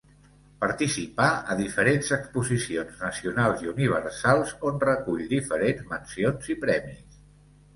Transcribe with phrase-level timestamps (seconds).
[0.61, 7.23] Participà a Diferents Exposicions Nacionals i Universals on recull diferents mencions i premis.